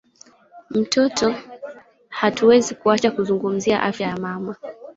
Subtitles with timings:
[0.69, 1.35] mtoto
[2.09, 4.55] hatuwezi kuacha kuzungumzia afya ya mama